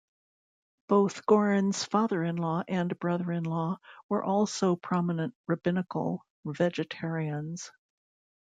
Both 0.87 1.27
Goren's 1.27 1.83
father-in-law 1.85 2.63
and 2.67 2.97
brother-in-law 2.97 3.77
were 4.09 4.23
also 4.23 4.75
prominent 4.75 5.35
rabbinical 5.45 6.25
vegetarians. 6.43 7.69